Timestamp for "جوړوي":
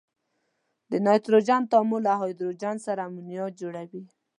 3.59-4.03